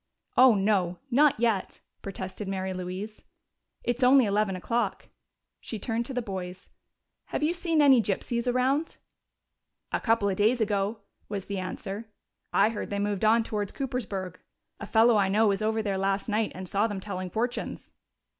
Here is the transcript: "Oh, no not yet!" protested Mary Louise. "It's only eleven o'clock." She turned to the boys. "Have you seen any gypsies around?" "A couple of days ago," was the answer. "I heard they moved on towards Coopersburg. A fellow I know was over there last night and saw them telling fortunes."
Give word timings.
"Oh, 0.35 0.55
no 0.55 0.97
not 1.11 1.39
yet!" 1.39 1.79
protested 2.01 2.47
Mary 2.47 2.73
Louise. 2.73 3.21
"It's 3.83 4.01
only 4.01 4.25
eleven 4.25 4.55
o'clock." 4.55 5.09
She 5.59 5.77
turned 5.77 6.07
to 6.07 6.13
the 6.15 6.23
boys. 6.23 6.69
"Have 7.25 7.43
you 7.43 7.53
seen 7.53 7.83
any 7.83 8.01
gypsies 8.01 8.51
around?" 8.51 8.97
"A 9.91 9.99
couple 10.01 10.27
of 10.27 10.37
days 10.37 10.59
ago," 10.59 11.01
was 11.29 11.45
the 11.45 11.59
answer. 11.59 12.09
"I 12.51 12.69
heard 12.69 12.89
they 12.89 12.97
moved 12.97 13.23
on 13.23 13.43
towards 13.43 13.73
Coopersburg. 13.73 14.37
A 14.79 14.87
fellow 14.87 15.17
I 15.17 15.29
know 15.29 15.49
was 15.49 15.61
over 15.61 15.83
there 15.83 15.99
last 15.99 16.27
night 16.27 16.51
and 16.55 16.67
saw 16.67 16.87
them 16.87 16.99
telling 16.99 17.29
fortunes." 17.29 17.91